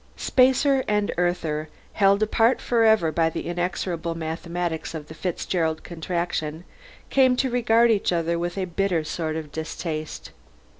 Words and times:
Spacer 0.17 0.83
and 0.87 1.13
Earther, 1.15 1.69
held 1.93 2.23
apart 2.23 2.59
forever 2.59 3.11
by 3.11 3.29
the 3.29 3.45
inexorable 3.45 4.15
mathematics 4.15 4.95
of 4.95 5.09
the 5.09 5.13
Fitzgerald 5.13 5.83
Contraction, 5.83 6.63
came 7.11 7.35
to 7.35 7.51
regard 7.51 7.91
each 7.91 8.11
other 8.11 8.39
with 8.39 8.57
a 8.57 8.65
bitter 8.65 9.03
sort 9.03 9.35
of 9.35 9.51
distaste. 9.51 10.31